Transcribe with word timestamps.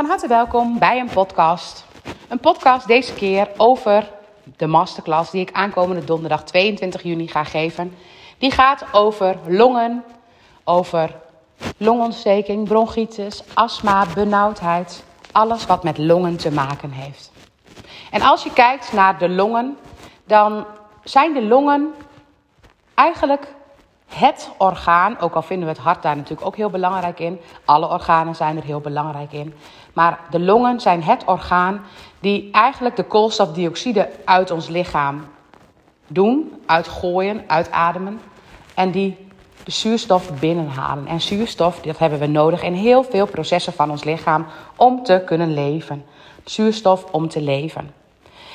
Van 0.00 0.08
harte 0.08 0.26
welkom 0.26 0.78
bij 0.78 1.00
een 1.00 1.10
podcast. 1.10 1.84
Een 2.28 2.40
podcast 2.40 2.86
deze 2.86 3.14
keer 3.14 3.48
over 3.56 4.10
de 4.56 4.66
masterclass 4.66 5.30
die 5.30 5.40
ik 5.40 5.52
aankomende 5.52 6.04
donderdag 6.04 6.44
22 6.44 7.02
juni 7.02 7.28
ga 7.28 7.44
geven. 7.44 7.94
Die 8.38 8.50
gaat 8.50 8.84
over 8.92 9.36
longen, 9.46 10.04
over 10.64 11.16
longontsteking, 11.76 12.68
bronchitis, 12.68 13.42
astma, 13.54 14.06
benauwdheid. 14.14 15.04
Alles 15.32 15.66
wat 15.66 15.84
met 15.84 15.98
longen 15.98 16.36
te 16.36 16.50
maken 16.50 16.90
heeft. 16.90 17.32
En 18.10 18.22
als 18.22 18.42
je 18.42 18.52
kijkt 18.52 18.92
naar 18.92 19.18
de 19.18 19.28
longen, 19.28 19.78
dan 20.24 20.66
zijn 21.04 21.34
de 21.34 21.42
longen 21.42 21.94
eigenlijk 22.94 23.54
het 24.14 24.50
orgaan, 24.58 25.18
ook 25.20 25.34
al 25.34 25.42
vinden 25.42 25.68
we 25.68 25.72
het 25.74 25.82
hart 25.82 26.02
daar 26.02 26.16
natuurlijk 26.16 26.46
ook 26.46 26.56
heel 26.56 26.70
belangrijk 26.70 27.20
in. 27.20 27.40
Alle 27.64 27.88
organen 27.88 28.34
zijn 28.34 28.56
er 28.56 28.64
heel 28.64 28.80
belangrijk 28.80 29.32
in. 29.32 29.54
Maar 29.92 30.18
de 30.30 30.40
longen 30.40 30.80
zijn 30.80 31.02
het 31.02 31.24
orgaan 31.24 31.80
die 32.20 32.50
eigenlijk 32.52 32.96
de 32.96 33.04
koolstofdioxide 33.04 34.08
uit 34.24 34.50
ons 34.50 34.68
lichaam 34.68 35.26
doen, 36.06 36.62
uitgooien, 36.66 37.44
uitademen. 37.46 38.20
En 38.74 38.90
die 38.90 39.28
de 39.64 39.70
zuurstof 39.70 40.38
binnenhalen. 40.40 41.06
En 41.06 41.20
zuurstof, 41.20 41.80
dat 41.80 41.98
hebben 41.98 42.18
we 42.18 42.26
nodig 42.26 42.62
in 42.62 42.72
heel 42.72 43.02
veel 43.02 43.26
processen 43.26 43.72
van 43.72 43.90
ons 43.90 44.04
lichaam 44.04 44.46
om 44.76 45.02
te 45.02 45.22
kunnen 45.26 45.54
leven. 45.54 46.04
Zuurstof 46.44 47.04
om 47.12 47.28
te 47.28 47.40
leven. 47.40 47.94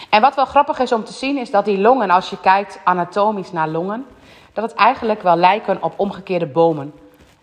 En 0.10 0.22
wat 0.22 0.36
wel 0.36 0.46
grappig 0.46 0.80
is 0.80 0.92
om 0.92 1.04
te 1.04 1.14
zien, 1.14 1.38
is 1.38 1.52
dat 1.52 1.66
die 1.66 1.78
longen, 1.78 2.10
als 2.10 2.30
je 2.30 2.40
kijkt 2.40 2.80
anatomisch 2.84 3.52
naar 3.52 3.68
longen, 3.68 4.06
dat 4.56 4.64
het 4.64 4.74
eigenlijk 4.74 5.22
wel 5.22 5.36
lijken 5.36 5.84
op 5.84 5.94
omgekeerde 5.96 6.46
bomen. 6.46 6.94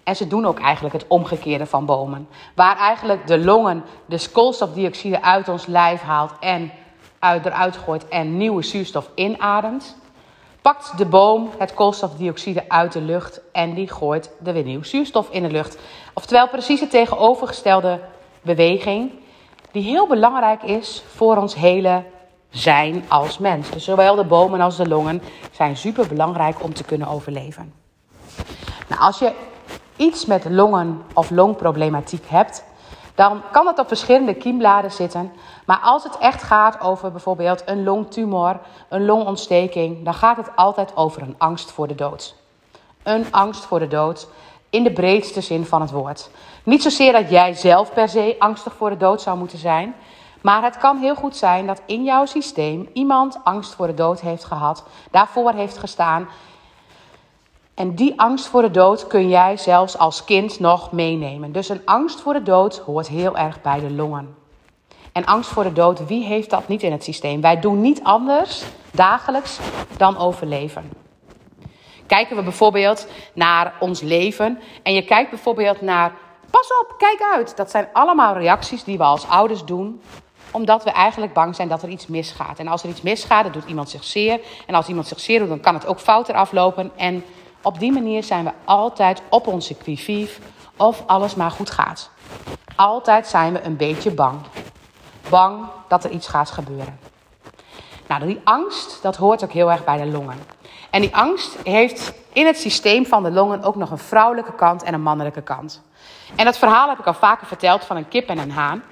En 0.05 0.17
ze 0.17 0.27
doen 0.27 0.47
ook 0.47 0.61
eigenlijk 0.61 0.95
het 0.95 1.07
omgekeerde 1.09 1.67
van 1.67 1.87
bomen. 1.87 2.29
Waar 2.55 2.77
eigenlijk 2.77 3.27
de 3.27 3.39
longen 3.39 3.85
de 4.07 4.29
koolstofdioxide 4.33 5.23
uit 5.23 5.49
ons 5.49 5.67
lijf 5.67 6.01
haalt 6.01 6.33
en 6.41 6.73
uit, 7.19 7.47
eruit 7.47 7.77
gooit 7.77 8.09
en 8.09 8.37
nieuwe 8.37 8.63
zuurstof 8.63 9.11
inademt, 9.15 9.97
pakt 10.63 10.99
de 10.99 11.07
boom 11.07 11.51
het 11.59 11.75
koolstofdioxide 11.75 12.69
uit 12.69 12.93
de 12.93 13.01
lucht 13.01 13.41
en 13.53 13.75
die 13.75 13.89
gooit 13.89 14.31
er 14.45 14.53
weer 14.53 14.65
nieuw 14.65 14.83
zuurstof 14.83 15.31
in 15.31 15.43
de 15.43 15.51
lucht. 15.51 15.79
Oftewel 16.15 16.49
precies 16.49 16.81
de 16.81 16.89
tegenovergestelde 16.89 18.01
beweging, 18.43 19.13
die 19.71 19.83
heel 19.83 20.07
belangrijk 20.07 20.63
is 20.63 21.03
voor 21.07 21.37
ons 21.37 21.55
hele 21.55 22.05
zijn 22.53 23.05
als 23.09 23.39
mens. 23.39 23.71
Dus 23.71 23.85
zowel 23.85 24.15
de 24.15 24.25
bomen 24.25 24.61
als 24.61 24.77
de 24.77 24.89
longen 24.89 25.23
zijn 25.53 25.77
super 25.77 26.09
belangrijk 26.09 26.63
om 26.63 26.75
te 26.75 26.85
kunnen 26.85 27.09
overleven. 27.09 27.73
Nou, 28.89 29.01
als 29.01 29.19
je 29.19 29.33
iets 29.97 30.27
met 30.27 30.45
longen 30.51 31.03
of 31.15 31.31
longproblematiek 31.31 32.25
hebt, 32.29 32.65
dan 33.15 33.43
kan 33.53 33.67
het 33.67 33.79
op 33.79 33.89
verschillende 33.89 34.35
kiembladen 34.35 34.93
zitten. 34.93 35.33
Maar 35.67 35.79
als 35.83 36.03
het 36.03 36.19
echt 36.19 36.43
gaat 36.43 36.81
over 36.81 37.11
bijvoorbeeld 37.11 37.63
een 37.67 37.85
longtumor, 37.85 38.61
een 38.89 39.05
longontsteking, 39.05 40.05
dan 40.05 40.15
gaat 40.15 40.37
het 40.37 40.57
altijd 40.57 40.97
over 40.97 41.23
een 41.23 41.35
angst 41.39 41.71
voor 41.71 41.89
de 41.89 41.95
dood. 41.95 42.35
Een 43.03 43.27
angst 43.31 43.65
voor 43.65 43.79
de 43.79 43.89
dood 43.89 44.29
in 44.71 44.83
de 44.83 44.93
breedste 44.93 45.41
zin 45.41 45.65
van 45.65 45.81
het 45.81 45.91
woord. 45.91 46.31
Niet 46.65 46.83
zozeer 46.83 47.13
dat 47.13 47.31
jij 47.31 47.55
zelf 47.55 47.93
per 47.93 48.09
se 48.09 48.37
angstig 48.39 48.75
voor 48.75 48.91
de 48.91 48.97
dood 48.97 49.21
zou 49.21 49.39
moeten 49.39 49.59
zijn, 49.59 49.95
maar 50.43 50.63
het 50.63 50.77
kan 50.77 50.99
heel 50.99 51.15
goed 51.15 51.37
zijn 51.37 51.67
dat 51.67 51.83
in 51.87 52.05
jouw 52.05 52.27
systeem 52.27 52.89
iemand 52.93 53.39
angst 53.45 53.75
voor 53.75 53.87
de 53.87 53.95
dood 53.95 54.21
heeft 54.21 54.45
gehad, 54.45 54.85
daarvoor 55.11 55.53
heeft 55.53 55.79
gestaan. 55.79 56.29
En 57.75 57.95
die 57.95 58.21
angst 58.21 58.47
voor 58.47 58.63
de 58.63 58.71
dood 58.71 59.07
kun 59.07 59.29
jij 59.29 59.57
zelfs 59.57 59.99
als 59.99 60.25
kind 60.25 60.61
nog 60.61 60.93
meenemen. 60.93 61.53
Dus 61.53 61.69
een 61.69 61.83
angst 61.85 62.21
voor 62.21 62.33
de 62.33 62.43
dood 62.43 62.79
hoort 62.79 63.09
heel 63.09 63.37
erg 63.37 63.61
bij 63.63 63.81
de 63.81 63.91
longen. 63.91 64.37
En 65.13 65.25
angst 65.25 65.51
voor 65.51 65.63
de 65.63 65.73
dood, 65.73 66.07
wie 66.07 66.25
heeft 66.25 66.51
dat 66.51 66.69
niet 66.69 66.83
in 66.83 66.93
het 66.93 67.05
systeem? 67.05 67.41
Wij 67.41 67.61
doen 67.61 67.81
niet 67.81 68.03
anders 68.03 68.65
dagelijks 68.91 69.59
dan 69.97 70.19
overleven. 70.19 70.91
Kijken 72.07 72.37
we 72.37 72.43
bijvoorbeeld 72.43 73.07
naar 73.35 73.75
ons 73.81 74.01
leven 74.01 74.61
en 74.83 74.95
je 74.95 75.05
kijkt 75.05 75.31
bijvoorbeeld 75.31 75.81
naar 75.81 76.13
pas 76.51 76.69
op, 76.81 76.95
kijk 76.99 77.23
uit. 77.35 77.57
Dat 77.57 77.71
zijn 77.71 77.89
allemaal 77.93 78.35
reacties 78.35 78.85
die 78.85 78.99
we 78.99 79.05
als 79.05 79.29
ouders 79.29 79.65
doen 79.65 80.03
omdat 80.53 80.85
we 80.85 80.91
eigenlijk 80.91 81.33
bang 81.33 81.55
zijn 81.57 81.69
dat 81.69 81.83
er 81.83 81.89
iets 81.89 82.07
misgaat. 82.07 82.59
En 82.59 82.69
als 82.69 82.83
er 82.83 82.89
iets 82.89 83.03
misgaat, 83.03 83.43
dan 83.43 83.53
doet 83.53 83.65
iemand 83.65 83.91
zich 83.91 84.05
zeer. 84.05 84.41
En 84.67 84.75
als 84.75 84.89
iemand 84.89 85.07
zich 85.07 85.21
zeer 85.21 85.39
doet, 85.39 85.49
dan 85.49 85.61
kan 85.61 85.75
het 85.75 85.87
ook 85.87 86.01
fouter 86.01 86.35
aflopen. 86.35 86.91
En 86.97 87.25
op 87.63 87.79
die 87.79 87.93
manier 87.93 88.25
zijn 88.25 88.45
we 88.45 88.51
altijd 88.65 89.23
op 89.29 89.47
onze 89.47 89.75
quivief 89.75 90.41
of 90.77 91.03
alles 91.07 91.35
maar 91.35 91.51
goed 91.51 91.71
gaat. 91.71 92.11
Altijd 92.77 93.27
zijn 93.27 93.53
we 93.53 93.63
een 93.63 93.77
beetje 93.77 94.11
bang. 94.11 94.41
Bang 95.29 95.65
dat 95.89 96.05
er 96.05 96.11
iets 96.11 96.29
gaat 96.29 96.51
gebeuren. 96.51 96.99
Nou, 98.07 98.27
die 98.27 98.41
angst, 98.45 99.03
dat 99.03 99.17
hoort 99.17 99.45
ook 99.45 99.53
heel 99.53 99.71
erg 99.71 99.85
bij 99.85 99.97
de 99.97 100.07
longen. 100.07 100.39
En 100.91 101.01
die 101.01 101.17
angst 101.17 101.57
heeft 101.65 102.13
in 102.33 102.47
het 102.47 102.59
systeem 102.59 103.07
van 103.07 103.23
de 103.23 103.31
longen 103.31 103.63
ook 103.63 103.77
nog 103.77 103.91
een 103.91 103.99
vrouwelijke 103.99 104.55
kant 104.55 104.83
en 104.83 104.95
een 104.95 105.03
mannelijke 105.03 105.43
kant. 105.43 105.83
En 106.37 106.45
dat 106.45 106.59
verhaal 106.59 106.89
heb 106.89 106.99
ik 106.99 107.07
al 107.07 107.15
vaker 107.15 107.47
verteld 107.47 107.85
van 107.85 107.97
een 107.97 108.09
kip 108.09 108.29
en 108.29 108.39
een 108.39 108.51
haan 108.51 108.83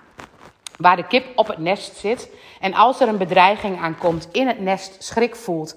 waar 0.81 0.97
de 0.97 1.07
kip 1.07 1.27
op 1.35 1.47
het 1.47 1.59
nest 1.59 1.97
zit. 1.97 2.29
En 2.61 2.75
als 2.75 3.01
er 3.01 3.09
een 3.09 3.19
bedreiging 3.19 3.81
aankomt, 3.81 4.29
in 4.33 4.47
het 4.47 4.61
nest 4.61 4.97
schrik 4.99 5.37
voelt 5.37 5.77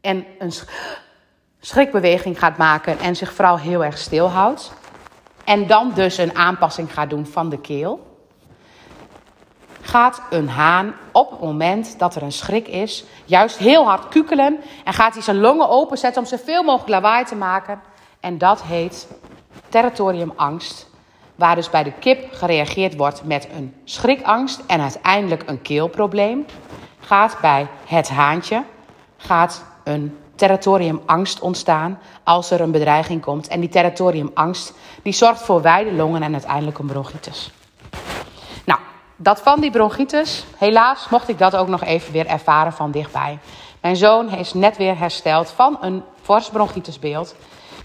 en 0.00 0.26
een 0.38 0.52
schrikbeweging 1.60 2.38
gaat 2.38 2.56
maken 2.56 2.98
en 2.98 3.16
zich 3.16 3.32
vooral 3.32 3.58
heel 3.58 3.84
erg 3.84 3.98
stilhoudt. 3.98 4.72
En 5.44 5.66
dan 5.66 5.92
dus 5.94 6.18
een 6.18 6.36
aanpassing 6.36 6.92
gaat 6.92 7.10
doen 7.10 7.26
van 7.26 7.48
de 7.48 7.60
keel. 7.60 8.08
Gaat 9.80 10.22
een 10.30 10.48
haan 10.48 10.94
op 11.12 11.30
het 11.30 11.40
moment 11.40 11.98
dat 11.98 12.14
er 12.14 12.22
een 12.22 12.32
schrik 12.32 12.68
is, 12.68 13.04
juist 13.24 13.56
heel 13.56 13.84
hard 13.84 14.08
kukelen 14.08 14.60
en 14.84 14.92
gaat 14.92 15.14
hij 15.14 15.22
zijn 15.22 15.40
longen 15.40 15.68
openzetten 15.68 16.22
om 16.22 16.28
zoveel 16.28 16.62
mogelijk 16.62 16.90
lawaai 16.90 17.24
te 17.24 17.34
maken. 17.34 17.80
En 18.20 18.38
dat 18.38 18.62
heet 18.62 19.08
territoriumangst 19.68 20.89
Waar 21.40 21.54
dus 21.54 21.70
bij 21.70 21.82
de 21.82 21.92
kip 21.92 22.28
gereageerd 22.32 22.96
wordt 22.96 23.24
met 23.24 23.48
een 23.56 23.74
schrikangst 23.84 24.62
en 24.66 24.80
uiteindelijk 24.80 25.42
een 25.46 25.62
keelprobleem, 25.62 26.46
gaat 27.00 27.36
bij 27.40 27.66
het 27.86 28.08
haantje 28.08 28.62
gaat 29.16 29.64
een 29.84 30.18
territoriumangst 30.34 31.40
ontstaan 31.40 31.98
als 32.24 32.50
er 32.50 32.60
een 32.60 32.70
bedreiging 32.70 33.22
komt. 33.22 33.48
En 33.48 33.60
die 33.60 33.68
territoriumangst 33.68 34.74
die 35.02 35.12
zorgt 35.12 35.42
voor 35.42 35.62
wijde 35.62 35.92
longen 35.92 36.22
en 36.22 36.32
uiteindelijk 36.32 36.78
een 36.78 36.86
bronchitis. 36.86 37.50
Nou, 38.64 38.80
dat 39.16 39.40
van 39.40 39.60
die 39.60 39.70
bronchitis, 39.70 40.44
helaas 40.56 41.08
mocht 41.08 41.28
ik 41.28 41.38
dat 41.38 41.56
ook 41.56 41.68
nog 41.68 41.84
even 41.84 42.12
weer 42.12 42.26
ervaren 42.26 42.72
van 42.72 42.90
dichtbij. 42.90 43.38
Mijn 43.80 43.96
zoon 43.96 44.30
is 44.30 44.54
net 44.54 44.76
weer 44.76 44.98
hersteld 44.98 45.50
van 45.50 45.78
een 45.80 46.02
fors 46.22 46.50
bronchitisbeeld. 46.50 47.34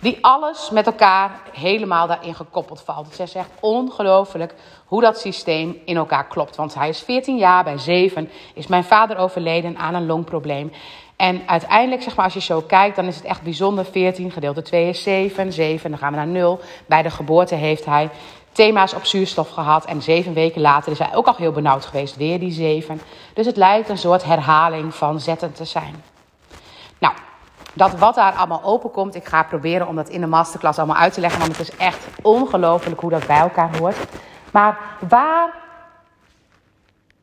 Die 0.02 0.18
alles 0.22 0.70
met 0.70 0.86
elkaar 0.86 1.42
helemaal 1.52 2.08
daarin 2.08 2.36
gekoppeld 2.36 2.82
valt. 2.82 3.06
Het 3.06 3.20
is 3.20 3.36
echt 3.36 3.50
ongelooflijk 3.60 4.54
hoe 4.86 5.02
dat 5.02 5.20
systeem 5.20 5.82
in 5.86 5.98
elkaar 5.98 6.28
klopt. 6.28 6.56
Want 6.56 6.74
hij 6.74 6.90
is 6.90 7.00
14 7.00 7.38
jaar, 7.38 7.64
bij 7.64 7.78
7 7.78 8.30
is 8.54 8.68
mijn 8.68 8.84
vader 8.84 9.18
overleden 9.18 9.78
aan 9.78 9.94
een 9.94 10.06
longprobleem. 10.06 10.72
En 11.16 11.42
uiteindelijk, 11.46 12.02
zeg 12.02 12.16
maar, 12.16 12.26
als 12.26 12.34
je 12.34 12.42
zo 12.42 12.62
kijkt, 12.62 12.96
dan 12.96 13.06
is 13.06 13.16
het 13.16 13.26
echt 13.26 13.42
bijzonder. 13.42 13.86
14, 13.86 14.32
gedeelte 14.32 14.62
2 14.62 14.90
is 14.90 15.04
7, 15.04 15.54
7, 15.54 15.90
dan 15.90 16.00
gaan 16.00 16.12
we 16.12 16.18
naar 16.18 16.28
0. 16.28 16.60
Bij 16.86 17.02
de 17.02 17.10
geboorte 17.10 17.56
heeft 17.56 17.86
hij 17.86 18.10
thema's 18.52 18.94
op 18.94 19.06
zuurstof 19.06 19.50
gehad. 19.50 19.86
En 19.86 20.02
zeven 20.02 20.34
weken 20.34 20.62
later 20.62 20.92
is 20.92 21.00
hij 21.00 21.16
ook 21.16 21.28
al 21.28 21.36
heel 21.38 21.52
benauwd 21.52 21.86
geweest, 21.86 22.16
weer 22.16 22.40
die 22.40 22.52
7. 22.52 23.02
Dus 23.34 23.46
het 23.46 23.58
lijkt 23.58 23.90
een 23.90 23.98
soort 23.98 24.24
herhaling 24.24 24.96
van 24.96 25.20
zetten 25.20 25.54
te 25.54 25.66
zijn. 25.66 26.04
Nou, 26.98 27.14
dat 27.76 27.94
wat 27.94 28.16
daar 28.16 28.34
allemaal 28.34 28.64
open 28.64 28.92
komt. 28.92 29.16
Ik 29.16 29.26
ga 29.26 29.44
proberen 29.44 29.88
om 29.88 29.96
dat 29.96 30.10
in 30.10 30.22
de 30.22 30.28
masterclass 30.28 30.78
allemaal 30.78 30.98
uit 30.98 31.14
te 31.14 31.20
leggen. 31.20 31.40
Want 31.40 31.58
het 31.58 31.70
is 31.70 31.78
echt 31.78 32.08
ongelooflijk 32.22 33.02
hoe 33.02 33.10
dat 33.10 33.28
bij 33.28 33.40
elkaar 33.40 33.78
hoort. 33.78 33.98
Maar 34.52 34.78
waar 35.10 35.54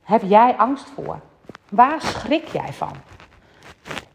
heb 0.03 0.23
jij 0.25 0.55
angst 0.57 0.87
voor? 0.95 1.21
Waar 1.69 2.01
schrik 2.01 2.49
jij 2.49 2.73
van? 2.73 2.93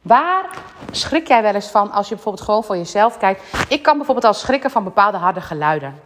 Waar 0.01 0.45
schrik 0.91 1.27
jij 1.27 1.41
wel 1.41 1.53
eens 1.53 1.69
van 1.69 1.91
als 1.91 2.07
je 2.07 2.15
bijvoorbeeld 2.15 2.45
gewoon 2.45 2.63
voor 2.63 2.77
jezelf 2.77 3.17
kijkt? 3.17 3.41
Ik 3.69 3.83
kan 3.83 3.97
bijvoorbeeld 3.97 4.25
al 4.25 4.33
schrikken 4.33 4.71
van 4.71 4.83
bepaalde 4.83 5.17
harde 5.17 5.41
geluiden 5.41 5.99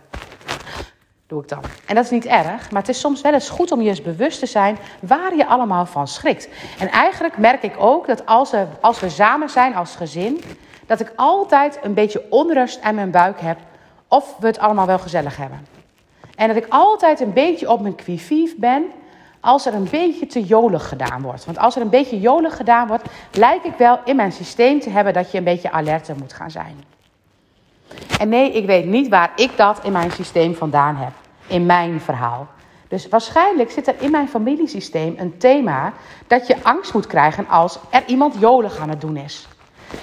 dan. 1.31 1.61
En 1.85 1.95
dat 1.95 2.03
is 2.03 2.09
niet 2.09 2.25
erg, 2.25 2.71
maar 2.71 2.81
het 2.81 2.89
is 2.89 2.99
soms 2.99 3.21
wel 3.21 3.33
eens 3.33 3.49
goed 3.49 3.71
om 3.71 3.81
je 3.81 3.89
eens 3.89 4.01
bewust 4.01 4.39
te 4.39 4.45
zijn 4.45 4.77
waar 4.99 5.35
je 5.35 5.47
allemaal 5.47 5.85
van 5.85 6.07
schrikt. 6.07 6.49
En 6.79 6.89
eigenlijk 6.89 7.37
merk 7.37 7.63
ik 7.63 7.73
ook 7.77 8.07
dat 8.07 8.25
als 8.25 8.51
we, 8.51 8.65
als 8.81 8.99
we 8.99 9.09
samen 9.09 9.49
zijn 9.49 9.75
als 9.75 9.95
gezin, 9.95 10.41
dat 10.85 10.99
ik 10.99 11.11
altijd 11.15 11.79
een 11.81 11.93
beetje 11.93 12.25
onrust 12.29 12.81
aan 12.81 12.95
mijn 12.95 13.11
buik 13.11 13.41
heb 13.41 13.57
of 14.07 14.35
we 14.39 14.47
het 14.47 14.59
allemaal 14.59 14.85
wel 14.85 14.99
gezellig 14.99 15.37
hebben. 15.37 15.67
En 16.35 16.47
dat 16.47 16.57
ik 16.57 16.65
altijd 16.69 17.19
een 17.19 17.33
beetje 17.33 17.71
op 17.71 17.81
mijn 17.81 17.95
quivief 17.95 18.57
ben 18.57 18.85
als 19.39 19.65
er 19.65 19.73
een 19.73 19.87
beetje 19.91 20.25
te 20.25 20.43
jolig 20.43 20.87
gedaan 20.87 21.21
wordt. 21.21 21.45
Want 21.45 21.57
als 21.57 21.75
er 21.75 21.81
een 21.81 21.89
beetje 21.89 22.19
jolig 22.19 22.55
gedaan 22.55 22.87
wordt, 22.87 23.03
lijkt 23.31 23.65
ik 23.65 23.73
wel 23.77 23.99
in 24.05 24.15
mijn 24.15 24.31
systeem 24.31 24.79
te 24.79 24.89
hebben 24.89 25.13
dat 25.13 25.31
je 25.31 25.37
een 25.37 25.43
beetje 25.43 25.71
alerter 25.71 26.15
moet 26.15 26.33
gaan 26.33 26.51
zijn. 26.51 26.83
En 28.19 28.29
nee, 28.29 28.51
ik 28.51 28.65
weet 28.65 28.85
niet 28.85 29.07
waar 29.07 29.31
ik 29.35 29.57
dat 29.57 29.79
in 29.83 29.91
mijn 29.91 30.11
systeem 30.11 30.55
vandaan 30.55 30.95
heb 30.95 31.11
in 31.51 31.65
mijn 31.65 32.01
verhaal. 32.01 32.47
Dus 32.87 33.09
waarschijnlijk 33.09 33.71
zit 33.71 33.87
er 33.87 33.95
in 33.99 34.11
mijn 34.11 34.29
familiesysteem 34.29 35.15
een 35.17 35.37
thema 35.37 35.93
dat 36.27 36.47
je 36.47 36.55
angst 36.63 36.93
moet 36.93 37.07
krijgen 37.07 37.47
als 37.47 37.79
er 37.89 38.03
iemand 38.05 38.35
jolig 38.39 38.79
aan 38.79 38.89
het 38.89 39.01
doen 39.01 39.17
is. 39.17 39.47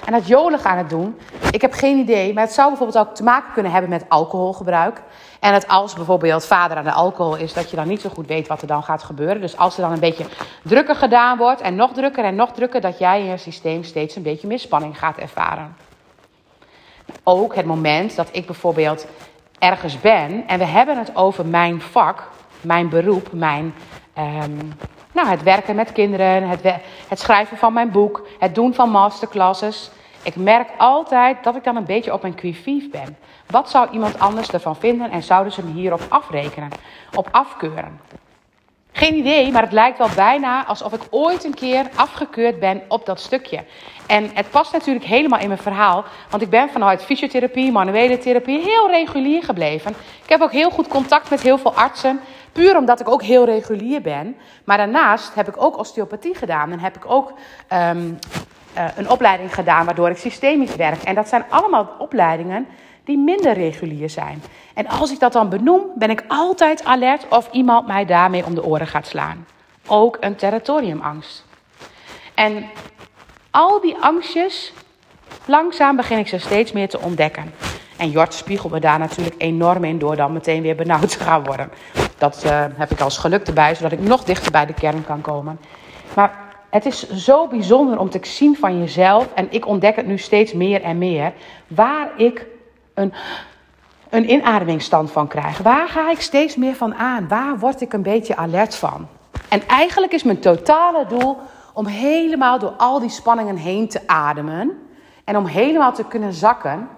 En 0.04 0.12
dat 0.12 0.26
jolig 0.26 0.64
aan 0.64 0.78
het 0.78 0.90
doen, 0.90 1.18
ik 1.50 1.60
heb 1.60 1.72
geen 1.72 1.98
idee, 1.98 2.34
maar 2.34 2.44
het 2.44 2.52
zou 2.52 2.68
bijvoorbeeld 2.68 3.06
ook 3.06 3.14
te 3.14 3.22
maken 3.22 3.52
kunnen 3.52 3.72
hebben 3.72 3.90
met 3.90 4.04
alcoholgebruik. 4.08 5.02
En 5.40 5.52
het 5.52 5.68
als 5.68 5.94
bijvoorbeeld 5.94 6.44
vader 6.44 6.76
aan 6.76 6.84
de 6.84 6.92
alcohol 6.92 7.36
is, 7.36 7.52
dat 7.52 7.70
je 7.70 7.76
dan 7.76 7.88
niet 7.88 8.00
zo 8.00 8.08
goed 8.08 8.26
weet 8.26 8.48
wat 8.48 8.60
er 8.60 8.66
dan 8.66 8.82
gaat 8.82 9.02
gebeuren. 9.02 9.40
Dus 9.40 9.56
als 9.56 9.76
er 9.76 9.82
dan 9.82 9.92
een 9.92 10.00
beetje 10.00 10.24
drukker 10.62 10.94
gedaan 10.94 11.38
wordt 11.38 11.60
en 11.60 11.74
nog 11.74 11.92
drukker 11.92 12.24
en 12.24 12.34
nog 12.34 12.52
drukker, 12.52 12.80
dat 12.80 12.98
jij 12.98 13.20
in 13.20 13.26
je 13.26 13.36
systeem 13.36 13.84
steeds 13.84 14.16
een 14.16 14.22
beetje 14.22 14.46
meer 14.46 14.58
spanning 14.58 14.98
gaat 14.98 15.16
ervaren. 15.16 15.76
Ook 17.22 17.54
het 17.54 17.66
moment 17.66 18.16
dat 18.16 18.28
ik 18.32 18.46
bijvoorbeeld 18.46 19.06
ergens 19.58 20.00
ben 20.00 20.46
en 20.46 20.58
we 20.58 20.64
hebben 20.64 20.98
het 20.98 21.16
over 21.16 21.46
mijn 21.46 21.80
vak, 21.80 22.28
mijn 22.60 22.88
beroep, 22.88 23.32
mijn, 23.32 23.74
ehm, 24.14 24.56
nou, 25.12 25.28
het 25.28 25.42
werken 25.42 25.76
met 25.76 25.92
kinderen, 25.92 26.48
het, 26.48 26.60
het 27.08 27.18
schrijven 27.18 27.56
van 27.56 27.72
mijn 27.72 27.90
boek, 27.90 28.26
het 28.38 28.54
doen 28.54 28.74
van 28.74 28.90
masterclasses. 28.90 29.90
Ik 30.22 30.36
merk 30.36 30.68
altijd 30.78 31.44
dat 31.44 31.56
ik 31.56 31.64
dan 31.64 31.76
een 31.76 31.84
beetje 31.84 32.12
op 32.12 32.22
mijn 32.22 32.34
quivief 32.34 32.90
ben. 32.90 33.16
Wat 33.46 33.70
zou 33.70 33.90
iemand 33.90 34.18
anders 34.18 34.50
ervan 34.50 34.76
vinden 34.76 35.10
en 35.10 35.22
zouden 35.22 35.52
ze 35.52 35.64
me 35.64 35.72
hierop 35.72 36.06
afrekenen, 36.08 36.68
op 37.14 37.28
afkeuren? 37.30 38.00
Geen 38.98 39.14
idee, 39.14 39.52
maar 39.52 39.62
het 39.62 39.72
lijkt 39.72 39.98
wel 39.98 40.08
bijna 40.14 40.66
alsof 40.66 40.92
ik 40.92 41.00
ooit 41.10 41.44
een 41.44 41.54
keer 41.54 41.86
afgekeurd 41.94 42.58
ben 42.58 42.82
op 42.88 43.06
dat 43.06 43.20
stukje. 43.20 43.64
En 44.06 44.30
het 44.34 44.50
past 44.50 44.72
natuurlijk 44.72 45.04
helemaal 45.04 45.40
in 45.40 45.48
mijn 45.48 45.60
verhaal, 45.60 46.04
want 46.30 46.42
ik 46.42 46.50
ben 46.50 46.70
vanuit 46.70 47.04
fysiotherapie, 47.04 47.72
manuele 47.72 48.18
therapie 48.18 48.58
heel 48.58 48.90
regulier 48.90 49.42
gebleven. 49.42 49.90
Ik 50.22 50.28
heb 50.28 50.40
ook 50.40 50.52
heel 50.52 50.70
goed 50.70 50.88
contact 50.88 51.30
met 51.30 51.40
heel 51.40 51.58
veel 51.58 51.74
artsen, 51.74 52.20
puur 52.52 52.76
omdat 52.76 53.00
ik 53.00 53.08
ook 53.08 53.22
heel 53.22 53.44
regulier 53.44 54.00
ben. 54.00 54.36
Maar 54.64 54.76
daarnaast 54.76 55.34
heb 55.34 55.48
ik 55.48 55.62
ook 55.62 55.78
osteopathie 55.78 56.34
gedaan 56.34 56.72
en 56.72 56.80
heb 56.80 56.96
ik 56.96 57.10
ook 57.10 57.32
um, 57.72 58.18
uh, 58.76 58.84
een 58.96 59.10
opleiding 59.10 59.54
gedaan 59.54 59.84
waardoor 59.84 60.10
ik 60.10 60.16
systemisch 60.16 60.76
werk. 60.76 61.02
En 61.02 61.14
dat 61.14 61.28
zijn 61.28 61.44
allemaal 61.48 61.94
opleidingen 61.98 62.66
die 63.08 63.18
minder 63.18 63.52
regulier 63.52 64.10
zijn. 64.10 64.42
En 64.74 64.86
als 64.86 65.12
ik 65.12 65.20
dat 65.20 65.32
dan 65.32 65.48
benoem, 65.48 65.82
ben 65.94 66.10
ik 66.10 66.24
altijd 66.28 66.84
alert 66.84 67.28
of 67.28 67.48
iemand 67.52 67.86
mij 67.86 68.04
daarmee 68.04 68.44
om 68.44 68.54
de 68.54 68.64
oren 68.64 68.86
gaat 68.86 69.06
slaan. 69.06 69.46
Ook 69.86 70.16
een 70.20 70.36
territoriumangst. 70.36 71.44
En 72.34 72.64
al 73.50 73.80
die 73.80 73.96
angstjes, 74.00 74.72
langzaam 75.44 75.96
begin 75.96 76.18
ik 76.18 76.28
ze 76.28 76.38
steeds 76.38 76.72
meer 76.72 76.88
te 76.88 77.00
ontdekken. 77.00 77.52
En 77.96 78.10
Jort 78.10 78.34
spiegelt 78.34 78.72
me 78.72 78.80
daar 78.80 78.98
natuurlijk 78.98 79.36
enorm 79.38 79.84
in 79.84 79.98
door 79.98 80.16
dan 80.16 80.32
meteen 80.32 80.62
weer 80.62 80.76
benauwd 80.76 81.10
te 81.10 81.18
gaan 81.18 81.44
worden. 81.44 81.70
Dat 82.18 82.42
uh, 82.46 82.64
heb 82.74 82.90
ik 82.90 83.00
als 83.00 83.18
geluk 83.18 83.46
erbij, 83.46 83.74
zodat 83.74 83.92
ik 83.92 84.00
nog 84.00 84.24
dichter 84.24 84.52
bij 84.52 84.66
de 84.66 84.74
kern 84.74 85.04
kan 85.04 85.20
komen. 85.20 85.60
Maar 86.14 86.38
het 86.70 86.86
is 86.86 87.08
zo 87.08 87.46
bijzonder 87.46 87.98
om 87.98 88.10
te 88.10 88.18
zien 88.22 88.56
van 88.56 88.78
jezelf, 88.78 89.28
en 89.34 89.46
ik 89.50 89.66
ontdek 89.66 89.96
het 89.96 90.06
nu 90.06 90.18
steeds 90.18 90.52
meer 90.52 90.82
en 90.82 90.98
meer, 90.98 91.32
waar 91.66 92.10
ik 92.16 92.46
een, 92.98 93.12
een 94.08 94.30
inademingsstand 94.30 95.10
van 95.10 95.28
krijg. 95.28 95.58
Waar 95.58 95.88
ga 95.88 96.10
ik 96.10 96.20
steeds 96.20 96.56
meer 96.56 96.74
van 96.74 96.94
aan? 96.94 97.28
Waar 97.28 97.58
word 97.58 97.80
ik 97.80 97.92
een 97.92 98.02
beetje 98.02 98.36
alert 98.36 98.74
van? 98.74 99.06
En 99.48 99.68
eigenlijk 99.68 100.12
is 100.12 100.22
mijn 100.22 100.40
totale 100.40 101.06
doel 101.06 101.36
om 101.72 101.86
helemaal 101.86 102.58
door 102.58 102.74
al 102.76 103.00
die 103.00 103.10
spanningen 103.10 103.56
heen 103.56 103.88
te 103.88 104.00
ademen. 104.06 104.78
En 105.24 105.36
om 105.36 105.46
helemaal 105.46 105.92
te 105.92 106.04
kunnen 106.04 106.32
zakken. 106.32 106.88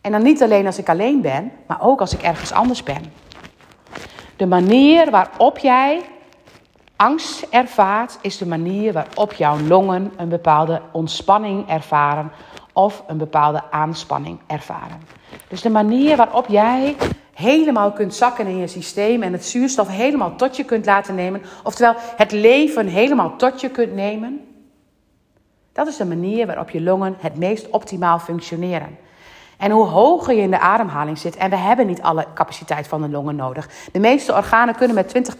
En 0.00 0.12
dan 0.12 0.22
niet 0.22 0.42
alleen 0.42 0.66
als 0.66 0.78
ik 0.78 0.88
alleen 0.88 1.20
ben, 1.20 1.52
maar 1.66 1.78
ook 1.80 2.00
als 2.00 2.14
ik 2.14 2.22
ergens 2.22 2.52
anders 2.52 2.82
ben. 2.82 3.12
De 4.36 4.46
manier 4.46 5.10
waarop 5.10 5.58
jij 5.58 6.00
angst 6.96 7.46
ervaart, 7.50 8.18
is 8.20 8.38
de 8.38 8.46
manier 8.46 8.92
waarop 8.92 9.32
jouw 9.32 9.58
longen 9.58 10.12
een 10.16 10.28
bepaalde 10.28 10.80
ontspanning 10.92 11.68
ervaren 11.68 12.32
of 12.76 13.04
een 13.06 13.16
bepaalde 13.16 13.62
aanspanning 13.70 14.38
ervaren. 14.46 15.00
Dus 15.48 15.60
de 15.60 15.70
manier 15.70 16.16
waarop 16.16 16.46
jij 16.48 16.96
helemaal 17.34 17.92
kunt 17.92 18.14
zakken 18.14 18.46
in 18.46 18.56
je 18.56 18.66
systeem 18.66 19.22
en 19.22 19.32
het 19.32 19.44
zuurstof 19.44 19.88
helemaal 19.88 20.36
tot 20.36 20.56
je 20.56 20.64
kunt 20.64 20.86
laten 20.86 21.14
nemen, 21.14 21.42
oftewel 21.62 21.94
het 22.16 22.32
leven 22.32 22.86
helemaal 22.86 23.36
tot 23.36 23.60
je 23.60 23.70
kunt 23.70 23.94
nemen, 23.94 24.40
dat 25.72 25.86
is 25.86 25.96
de 25.96 26.04
manier 26.04 26.46
waarop 26.46 26.70
je 26.70 26.80
longen 26.80 27.16
het 27.18 27.36
meest 27.36 27.70
optimaal 27.70 28.18
functioneren. 28.18 28.96
En 29.56 29.70
hoe 29.70 29.86
hoger 29.86 30.34
je 30.34 30.42
in 30.42 30.50
de 30.50 30.58
ademhaling 30.58 31.18
zit, 31.18 31.36
en 31.36 31.50
we 31.50 31.56
hebben 31.56 31.86
niet 31.86 32.02
alle 32.02 32.26
capaciteit 32.34 32.88
van 32.88 33.02
de 33.02 33.08
longen 33.08 33.36
nodig. 33.36 33.68
De 33.92 33.98
meeste 33.98 34.34
organen 34.34 34.74
kunnen 34.74 34.94
met 34.94 35.34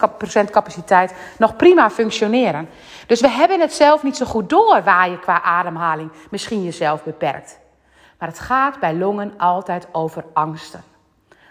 20% 0.47 0.51
capaciteit 0.51 1.15
nog 1.39 1.57
prima 1.57 1.91
functioneren. 1.91 2.69
Dus 3.07 3.21
we 3.21 3.29
hebben 3.29 3.61
het 3.61 3.73
zelf 3.73 4.03
niet 4.03 4.17
zo 4.17 4.27
goed 4.27 4.51
door 4.51 4.83
waar 4.85 5.11
je 5.11 5.19
qua 5.19 5.43
ademhaling 5.43 6.11
misschien 6.31 6.65
jezelf 6.65 7.03
beperkt. 7.03 7.59
Maar 8.19 8.29
het 8.29 8.39
gaat 8.39 8.81
bij 8.81 8.95
longen 8.95 9.35
altijd 9.37 9.89
over 9.93 10.25
angsten. 10.33 10.83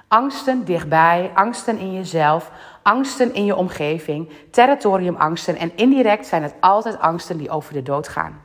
Angsten 0.08 0.66
dichtbij, 0.66 1.32
angsten 1.34 1.78
in 1.78 1.94
jezelf, 1.94 2.52
angsten 2.82 3.34
in 3.34 3.46
je 3.46 3.56
omgeving, 3.56 4.30
territoriumangsten 4.52 5.58
en 5.58 5.72
indirect 5.76 6.28
zijn 6.28 6.44
het 6.44 6.54
altijd 6.60 7.00
angsten 7.00 7.38
die 7.38 7.50
over 7.50 7.74
de 7.74 7.84
dood 7.84 8.08
gaan. 8.08 8.42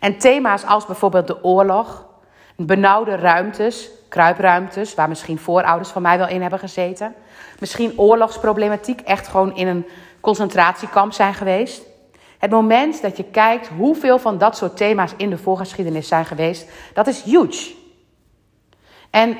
En 0.00 0.18
thema's 0.18 0.64
als 0.64 0.86
bijvoorbeeld 0.86 1.26
de 1.26 1.44
oorlog, 1.44 2.08
benauwde 2.66 3.16
ruimtes, 3.16 3.90
kruipruimtes, 4.08 4.94
waar 4.94 5.08
misschien 5.08 5.38
voorouders 5.38 5.88
van 5.88 6.02
mij 6.02 6.18
wel 6.18 6.28
in 6.28 6.40
hebben 6.40 6.58
gezeten, 6.58 7.14
misschien 7.58 7.98
oorlogsproblematiek, 7.98 9.00
echt 9.00 9.28
gewoon 9.28 9.56
in 9.56 9.66
een 9.66 9.86
concentratiekamp 10.20 11.12
zijn 11.12 11.34
geweest. 11.34 11.82
Het 12.38 12.50
moment 12.50 13.02
dat 13.02 13.16
je 13.16 13.24
kijkt 13.24 13.68
hoeveel 13.68 14.18
van 14.18 14.38
dat 14.38 14.56
soort 14.56 14.76
thema's 14.76 15.12
in 15.16 15.30
de 15.30 15.38
voorgeschiedenis 15.38 16.08
zijn 16.08 16.24
geweest, 16.24 16.70
dat 16.94 17.06
is 17.06 17.22
huge. 17.22 17.74
En 19.10 19.38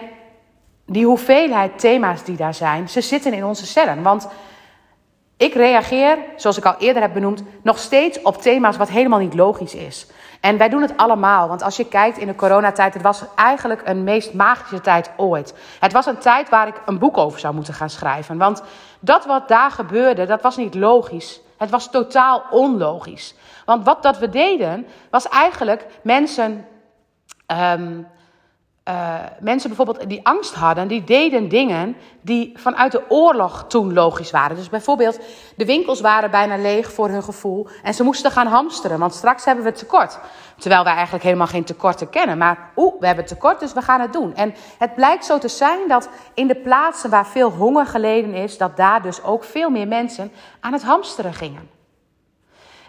die 0.86 1.04
hoeveelheid 1.04 1.78
thema's 1.78 2.24
die 2.24 2.36
daar 2.36 2.54
zijn, 2.54 2.88
ze 2.88 3.00
zitten 3.00 3.32
in 3.32 3.44
onze 3.44 3.66
cellen. 3.66 4.02
Want 4.02 4.28
ik 5.40 5.54
reageer, 5.54 6.18
zoals 6.36 6.58
ik 6.58 6.64
al 6.64 6.74
eerder 6.78 7.02
heb 7.02 7.12
benoemd, 7.12 7.42
nog 7.62 7.78
steeds 7.78 8.22
op 8.22 8.42
thema's 8.42 8.76
wat 8.76 8.88
helemaal 8.88 9.18
niet 9.18 9.34
logisch 9.34 9.74
is. 9.74 10.06
En 10.40 10.56
wij 10.56 10.68
doen 10.68 10.82
het 10.82 10.96
allemaal, 10.96 11.48
want 11.48 11.62
als 11.62 11.76
je 11.76 11.88
kijkt 11.88 12.18
in 12.18 12.26
de 12.26 12.34
coronatijd, 12.34 12.94
het 12.94 13.02
was 13.02 13.22
eigenlijk 13.34 13.82
een 13.84 14.04
meest 14.04 14.32
magische 14.32 14.80
tijd 14.80 15.10
ooit. 15.16 15.54
Het 15.78 15.92
was 15.92 16.06
een 16.06 16.18
tijd 16.18 16.48
waar 16.48 16.68
ik 16.68 16.82
een 16.86 16.98
boek 16.98 17.18
over 17.18 17.40
zou 17.40 17.54
moeten 17.54 17.74
gaan 17.74 17.90
schrijven. 17.90 18.38
Want 18.38 18.62
dat 19.00 19.26
wat 19.26 19.48
daar 19.48 19.70
gebeurde, 19.70 20.26
dat 20.26 20.42
was 20.42 20.56
niet 20.56 20.74
logisch. 20.74 21.40
Het 21.56 21.70
was 21.70 21.90
totaal 21.90 22.42
onlogisch. 22.50 23.34
Want 23.64 23.84
wat 23.84 24.02
dat 24.02 24.18
we 24.18 24.28
deden, 24.28 24.86
was 25.10 25.28
eigenlijk 25.28 25.86
mensen. 26.02 26.66
Um, 27.46 28.06
uh, 28.90 29.14
mensen 29.40 29.68
bijvoorbeeld 29.68 30.08
die 30.08 30.26
angst 30.26 30.54
hadden, 30.54 30.88
die 30.88 31.04
deden 31.04 31.48
dingen 31.48 31.96
die 32.20 32.52
vanuit 32.56 32.92
de 32.92 33.02
oorlog 33.08 33.64
toen 33.68 33.92
logisch 33.92 34.30
waren. 34.30 34.56
Dus 34.56 34.68
bijvoorbeeld, 34.68 35.18
de 35.56 35.64
winkels 35.64 36.00
waren 36.00 36.30
bijna 36.30 36.56
leeg 36.56 36.92
voor 36.92 37.08
hun 37.08 37.22
gevoel 37.22 37.68
en 37.82 37.94
ze 37.94 38.02
moesten 38.02 38.30
gaan 38.30 38.46
hamsteren, 38.46 38.98
want 38.98 39.14
straks 39.14 39.44
hebben 39.44 39.64
we 39.64 39.72
tekort. 39.72 40.18
Terwijl 40.58 40.84
wij 40.84 40.92
eigenlijk 40.92 41.24
helemaal 41.24 41.46
geen 41.46 41.64
tekorten 41.64 42.10
kennen. 42.10 42.38
Maar 42.38 42.70
oeh, 42.76 43.00
we 43.00 43.06
hebben 43.06 43.24
tekort, 43.26 43.60
dus 43.60 43.72
we 43.72 43.82
gaan 43.82 44.00
het 44.00 44.12
doen. 44.12 44.34
En 44.34 44.54
het 44.78 44.94
blijkt 44.94 45.24
zo 45.24 45.38
te 45.38 45.48
zijn 45.48 45.88
dat 45.88 46.08
in 46.34 46.46
de 46.46 46.56
plaatsen 46.56 47.10
waar 47.10 47.26
veel 47.26 47.50
honger 47.50 47.86
geleden 47.86 48.34
is, 48.34 48.58
dat 48.58 48.76
daar 48.76 49.02
dus 49.02 49.22
ook 49.22 49.44
veel 49.44 49.70
meer 49.70 49.88
mensen 49.88 50.32
aan 50.60 50.72
het 50.72 50.82
hamsteren 50.82 51.34
gingen. 51.34 51.70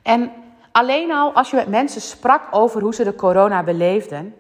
En 0.03 0.31
alleen 0.71 1.11
al 1.11 1.33
als 1.33 1.49
je 1.49 1.55
met 1.55 1.67
mensen 1.67 2.01
sprak 2.01 2.41
over 2.51 2.81
hoe 2.81 2.93
ze 2.93 3.03
de 3.03 3.15
corona 3.15 3.63
beleefden, 3.63 4.35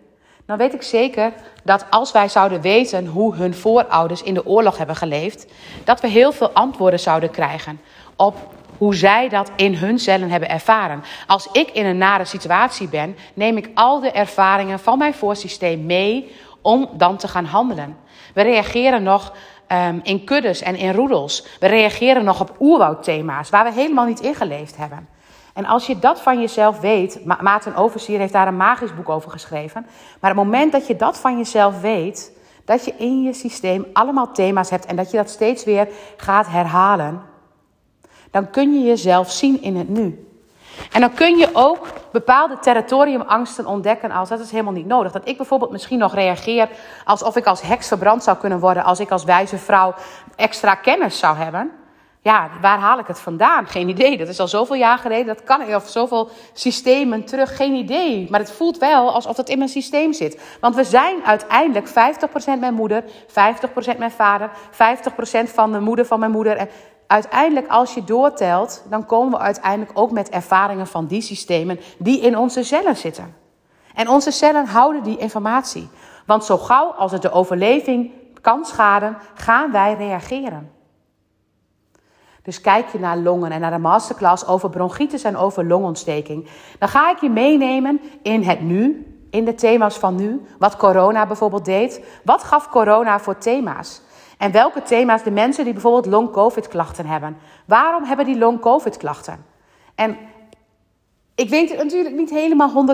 dan 0.51 0.59
weet 0.59 0.73
ik 0.73 0.81
zeker 0.81 1.33
dat 1.63 1.85
als 1.89 2.11
wij 2.11 2.29
zouden 2.29 2.61
weten 2.61 3.05
hoe 3.05 3.35
hun 3.35 3.53
voorouders 3.53 4.23
in 4.23 4.33
de 4.33 4.45
oorlog 4.45 4.77
hebben 4.77 4.95
geleefd, 4.95 5.45
dat 5.83 6.01
we 6.01 6.07
heel 6.07 6.31
veel 6.31 6.49
antwoorden 6.51 6.99
zouden 6.99 7.31
krijgen 7.31 7.81
op 8.15 8.35
hoe 8.77 8.95
zij 8.95 9.29
dat 9.29 9.51
in 9.55 9.75
hun 9.75 9.99
cellen 9.99 10.29
hebben 10.29 10.49
ervaren. 10.49 11.03
Als 11.27 11.47
ik 11.51 11.69
in 11.69 11.85
een 11.85 11.97
nare 11.97 12.25
situatie 12.25 12.87
ben, 12.87 13.15
neem 13.33 13.57
ik 13.57 13.69
al 13.73 13.99
de 13.99 14.11
ervaringen 14.11 14.79
van 14.79 14.97
mijn 14.97 15.13
voorsysteem 15.13 15.85
mee 15.85 16.35
om 16.61 16.89
dan 16.93 17.17
te 17.17 17.27
gaan 17.27 17.45
handelen. 17.45 17.97
We 18.33 18.41
reageren 18.41 19.03
nog 19.03 19.33
um, 19.71 19.99
in 20.03 20.23
kuddes 20.23 20.61
en 20.61 20.75
in 20.75 20.93
roedels. 20.93 21.45
We 21.59 21.67
reageren 21.67 22.23
nog 22.23 22.41
op 22.41 22.55
oerwoudthema's 22.59 23.49
waar 23.49 23.63
we 23.63 23.71
helemaal 23.71 24.05
niet 24.05 24.19
ingeleefd 24.19 24.77
hebben. 24.77 25.07
En 25.53 25.65
als 25.65 25.87
je 25.87 25.99
dat 25.99 26.21
van 26.21 26.39
jezelf 26.39 26.79
weet, 26.79 27.25
Ma 27.25 27.37
Maarten 27.41 27.75
Oversier 27.75 28.19
heeft 28.19 28.33
daar 28.33 28.47
een 28.47 28.57
magisch 28.57 28.95
boek 28.95 29.09
over 29.09 29.31
geschreven. 29.31 29.85
Maar 30.19 30.29
het 30.29 30.39
moment 30.39 30.71
dat 30.71 30.87
je 30.87 30.95
dat 30.95 31.17
van 31.17 31.37
jezelf 31.37 31.81
weet, 31.81 32.31
dat 32.65 32.85
je 32.85 32.93
in 32.97 33.21
je 33.21 33.33
systeem 33.33 33.85
allemaal 33.93 34.31
thema's 34.31 34.69
hebt 34.69 34.85
en 34.85 34.95
dat 34.95 35.11
je 35.11 35.17
dat 35.17 35.29
steeds 35.29 35.63
weer 35.63 35.87
gaat 36.17 36.47
herhalen, 36.47 37.21
dan 38.31 38.49
kun 38.49 38.73
je 38.73 38.87
jezelf 38.87 39.31
zien 39.31 39.61
in 39.61 39.75
het 39.75 39.89
nu. 39.89 40.25
En 40.91 41.01
dan 41.01 41.13
kun 41.13 41.37
je 41.37 41.49
ook 41.53 41.87
bepaalde 42.11 42.59
territoriumangsten 42.59 43.65
ontdekken 43.65 44.11
als 44.11 44.29
dat 44.29 44.39
is 44.39 44.51
helemaal 44.51 44.73
niet 44.73 44.85
nodig. 44.85 45.11
Dat 45.11 45.27
ik 45.27 45.37
bijvoorbeeld 45.37 45.71
misschien 45.71 45.99
nog 45.99 46.13
reageer 46.13 46.69
alsof 47.05 47.35
ik 47.35 47.45
als 47.45 47.61
heks 47.61 47.87
verbrand 47.87 48.23
zou 48.23 48.37
kunnen 48.37 48.59
worden 48.59 48.83
als 48.83 48.99
ik 48.99 49.11
als 49.11 49.23
wijze 49.23 49.57
vrouw 49.57 49.93
extra 50.35 50.75
kennis 50.75 51.19
zou 51.19 51.37
hebben. 51.37 51.71
Ja, 52.23 52.49
waar 52.61 52.79
haal 52.79 52.99
ik 52.99 53.07
het 53.07 53.19
vandaan? 53.19 53.67
Geen 53.67 53.89
idee. 53.89 54.17
Dat 54.17 54.27
is 54.27 54.39
al 54.39 54.47
zoveel 54.47 54.75
jaar 54.75 54.97
geleden. 54.97 55.25
Dat 55.25 55.43
kan 55.43 55.75
of 55.75 55.89
zoveel 55.89 56.29
systemen 56.53 57.25
terug. 57.25 57.55
Geen 57.55 57.73
idee. 57.73 58.27
Maar 58.29 58.39
het 58.39 58.51
voelt 58.51 58.77
wel 58.77 59.11
alsof 59.11 59.37
het 59.37 59.49
in 59.49 59.57
mijn 59.57 59.69
systeem 59.69 60.13
zit. 60.13 60.57
Want 60.59 60.75
we 60.75 60.83
zijn 60.83 61.25
uiteindelijk 61.25 61.89
50% 61.89 61.91
mijn 62.59 62.73
moeder, 62.73 63.03
50% 63.03 63.97
mijn 63.97 64.11
vader, 64.11 64.49
50% 64.71 65.53
van 65.53 65.71
de 65.71 65.79
moeder 65.79 66.05
van 66.05 66.19
mijn 66.19 66.31
moeder. 66.31 66.57
En 66.57 66.69
uiteindelijk, 67.07 67.67
als 67.67 67.93
je 67.93 68.03
doortelt, 68.03 68.83
dan 68.89 69.05
komen 69.05 69.31
we 69.31 69.45
uiteindelijk 69.45 69.99
ook 69.99 70.11
met 70.11 70.29
ervaringen 70.29 70.87
van 70.87 71.07
die 71.07 71.21
systemen 71.21 71.79
die 71.97 72.19
in 72.19 72.37
onze 72.37 72.63
cellen 72.63 72.97
zitten. 72.97 73.35
En 73.95 74.09
onze 74.09 74.31
cellen 74.31 74.65
houden 74.65 75.03
die 75.03 75.17
informatie. 75.17 75.89
Want 76.25 76.45
zo 76.45 76.57
gauw 76.57 76.91
als 76.91 77.11
het 77.11 77.21
de 77.21 77.31
overleving 77.31 78.11
kan 78.41 78.65
schaden, 78.65 79.17
gaan 79.33 79.71
wij 79.71 79.93
reageren. 79.93 80.80
Dus 82.43 82.61
kijk 82.61 82.87
je 82.87 82.99
naar 82.99 83.17
longen 83.17 83.51
en 83.51 83.59
naar 83.59 83.71
de 83.71 83.77
masterclass 83.77 84.47
over 84.47 84.69
bronchitis 84.69 85.23
en 85.23 85.37
over 85.37 85.65
longontsteking. 85.65 86.47
Dan 86.79 86.89
ga 86.89 87.11
ik 87.11 87.17
je 87.17 87.29
meenemen 87.29 88.01
in 88.21 88.43
het 88.43 88.61
nu, 88.61 89.05
in 89.29 89.45
de 89.45 89.55
thema's 89.55 89.97
van 89.97 90.15
nu. 90.15 90.41
Wat 90.59 90.77
corona 90.77 91.25
bijvoorbeeld 91.25 91.65
deed. 91.65 92.05
Wat 92.23 92.43
gaf 92.43 92.69
corona 92.69 93.19
voor 93.19 93.37
thema's? 93.37 94.01
En 94.37 94.51
welke 94.51 94.81
thema's 94.81 95.23
de 95.23 95.31
mensen 95.31 95.63
die 95.63 95.73
bijvoorbeeld 95.73 96.05
long-covid 96.05 96.67
klachten 96.67 97.05
hebben. 97.05 97.37
Waarom 97.65 98.03
hebben 98.03 98.25
die 98.25 98.37
long-covid 98.37 98.97
klachten? 98.97 99.45
En 99.95 100.17
ik 101.41 101.49
weet 101.49 101.69
het 101.69 101.77
natuurlijk 101.77 102.15
niet 102.15 102.29
helemaal 102.29 102.85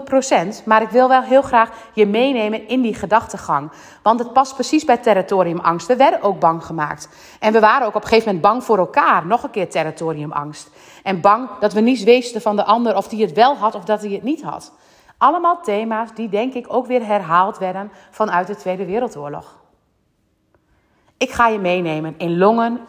100%, 0.59 0.63
maar 0.65 0.81
ik 0.81 0.89
wil 0.89 1.07
wel 1.07 1.21
heel 1.21 1.41
graag 1.41 1.69
je 1.93 2.05
meenemen 2.05 2.67
in 2.67 2.81
die 2.81 2.93
gedachtegang. 2.93 3.71
Want 4.01 4.19
het 4.19 4.33
past 4.33 4.53
precies 4.53 4.85
bij 4.85 4.97
territoriumangst. 4.97 5.87
We 5.87 5.95
werden 5.95 6.21
ook 6.21 6.39
bang 6.39 6.65
gemaakt. 6.65 7.09
En 7.39 7.53
we 7.53 7.59
waren 7.59 7.87
ook 7.87 7.95
op 7.95 8.01
een 8.01 8.07
gegeven 8.07 8.25
moment 8.25 8.51
bang 8.51 8.63
voor 8.63 8.77
elkaar. 8.77 9.25
Nog 9.25 9.43
een 9.43 9.49
keer 9.49 9.69
territoriumangst. 9.69 10.69
En 11.03 11.21
bang 11.21 11.49
dat 11.59 11.73
we 11.73 11.79
niets 11.79 12.03
wisten 12.03 12.41
van 12.41 12.55
de 12.55 12.63
ander 12.63 12.95
of 12.95 13.07
die 13.07 13.21
het 13.21 13.33
wel 13.33 13.55
had 13.55 13.75
of 13.75 13.83
dat 13.83 14.01
hij 14.01 14.11
het 14.11 14.23
niet 14.23 14.43
had. 14.43 14.71
Allemaal 15.17 15.61
thema's 15.61 16.09
die 16.13 16.29
denk 16.29 16.53
ik 16.53 16.73
ook 16.73 16.87
weer 16.87 17.05
herhaald 17.05 17.57
werden 17.57 17.91
vanuit 18.11 18.47
de 18.47 18.55
Tweede 18.55 18.85
Wereldoorlog. 18.85 19.57
Ik 21.17 21.31
ga 21.31 21.47
je 21.47 21.59
meenemen 21.59 22.15
in 22.17 22.37
longen, 22.37 22.79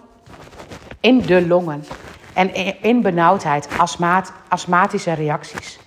in 1.00 1.20
de 1.20 1.46
longen. 1.46 1.84
En 2.38 2.54
in 2.82 3.02
benauwdheid, 3.02 3.68
astmaat, 3.78 4.32
astmatische 4.48 5.12
reacties. 5.12 5.78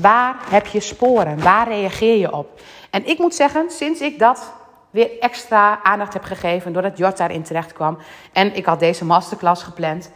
Waar 0.00 0.36
heb 0.50 0.66
je 0.66 0.80
sporen? 0.80 1.42
Waar 1.42 1.68
reageer 1.68 2.18
je 2.18 2.32
op? 2.32 2.60
En 2.90 3.06
ik 3.06 3.18
moet 3.18 3.34
zeggen, 3.34 3.70
sinds 3.70 4.00
ik 4.00 4.18
dat 4.18 4.52
weer 4.90 5.18
extra 5.20 5.82
aandacht 5.82 6.12
heb 6.12 6.24
gegeven, 6.24 6.72
doordat 6.72 6.98
Jort 6.98 7.16
daarin 7.16 7.42
terecht 7.42 7.72
kwam 7.72 7.98
en 8.32 8.56
ik 8.56 8.66
had 8.66 8.78
deze 8.78 9.04
masterclass 9.04 9.62
gepland, 9.62 10.10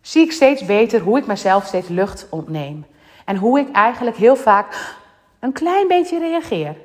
zie 0.00 0.24
ik 0.24 0.32
steeds 0.32 0.64
beter 0.64 1.00
hoe 1.00 1.18
ik 1.18 1.26
mezelf 1.26 1.64
steeds 1.64 1.88
lucht 1.88 2.26
ontneem. 2.30 2.86
En 3.24 3.36
hoe 3.36 3.58
ik 3.58 3.72
eigenlijk 3.72 4.16
heel 4.16 4.36
vaak 4.36 4.96
een 5.40 5.52
klein 5.52 5.88
beetje 5.88 6.18
reageer. 6.18 6.76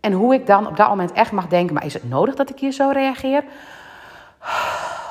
En 0.00 0.12
hoe 0.12 0.34
ik 0.34 0.46
dan 0.46 0.66
op 0.66 0.76
dat 0.76 0.88
moment 0.88 1.12
echt 1.12 1.32
mag 1.32 1.48
denken: 1.48 1.74
maar 1.74 1.84
is 1.84 1.94
het 1.94 2.08
nodig 2.08 2.34
dat 2.34 2.50
ik 2.50 2.58
hier 2.58 2.72
zo 2.72 2.90
reageer? 2.92 3.44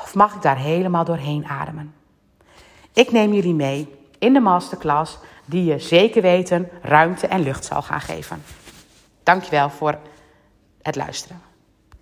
Of 0.02 0.14
mag 0.14 0.34
ik 0.34 0.42
daar 0.42 0.58
helemaal 0.58 1.04
doorheen 1.04 1.46
ademen? 1.46 1.94
Ik 2.94 3.12
neem 3.12 3.32
jullie 3.32 3.54
mee 3.54 3.88
in 4.18 4.32
de 4.32 4.40
masterclass 4.40 5.18
die 5.44 5.64
je 5.64 5.78
zeker 5.78 6.22
weten 6.22 6.68
ruimte 6.82 7.26
en 7.26 7.40
lucht 7.40 7.64
zal 7.64 7.82
gaan 7.82 8.00
geven. 8.00 8.42
Dankjewel 9.22 9.70
voor 9.70 9.98
het 10.82 10.96
luisteren. 10.96 11.40